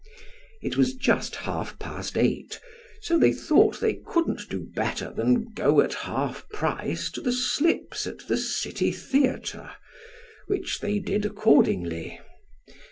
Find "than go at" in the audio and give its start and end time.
5.13-5.93